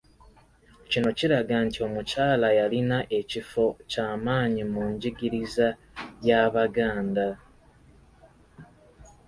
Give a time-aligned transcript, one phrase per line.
[0.89, 5.67] Kino kiraga nti omukyala yalina ekifo ky’amaanyi mu njigiriza
[6.27, 7.27] y’Abaganda.